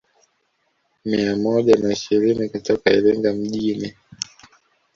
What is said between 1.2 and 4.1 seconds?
moja na ishirini kutoka Iringa mjini